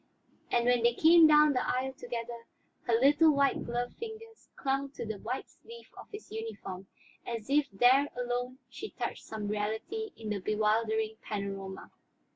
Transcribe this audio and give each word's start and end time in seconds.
And 0.49 0.65
when 0.65 0.81
they 0.81 0.95
came 0.95 1.27
down 1.27 1.53
the 1.53 1.63
aisle 1.63 1.93
together, 1.93 2.47
her 2.87 2.95
little 2.99 3.29
white 3.35 3.63
gloved 3.63 3.97
fingers 3.97 4.49
clung 4.55 4.89
to 4.93 5.05
the 5.05 5.19
white 5.19 5.47
sleeve 5.47 5.91
of 5.95 6.07
his 6.11 6.31
uniform 6.31 6.87
as 7.23 7.51
if 7.51 7.69
there 7.71 8.07
alone 8.17 8.57
she 8.67 8.89
touched 8.89 9.23
some 9.23 9.47
reality 9.47 10.09
in 10.17 10.29
the 10.31 10.39
bewildering 10.39 11.17
panorama. 11.21 11.91